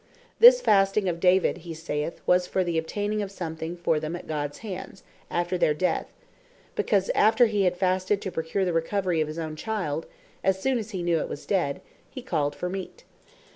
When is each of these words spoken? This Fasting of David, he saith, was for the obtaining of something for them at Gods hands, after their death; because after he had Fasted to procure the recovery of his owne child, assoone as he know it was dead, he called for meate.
This 0.39 0.61
Fasting 0.61 1.07
of 1.07 1.19
David, 1.19 1.59
he 1.59 1.75
saith, 1.75 2.21
was 2.25 2.47
for 2.47 2.63
the 2.63 2.79
obtaining 2.79 3.21
of 3.21 3.29
something 3.29 3.77
for 3.77 3.99
them 3.99 4.15
at 4.15 4.25
Gods 4.25 4.57
hands, 4.65 5.03
after 5.29 5.59
their 5.59 5.75
death; 5.75 6.11
because 6.73 7.11
after 7.13 7.45
he 7.45 7.65
had 7.65 7.77
Fasted 7.77 8.19
to 8.23 8.31
procure 8.31 8.65
the 8.65 8.73
recovery 8.73 9.21
of 9.21 9.27
his 9.27 9.37
owne 9.37 9.55
child, 9.55 10.07
assoone 10.43 10.79
as 10.79 10.89
he 10.89 11.03
know 11.03 11.19
it 11.19 11.29
was 11.29 11.45
dead, 11.45 11.81
he 12.09 12.23
called 12.23 12.55
for 12.55 12.67
meate. 12.67 13.03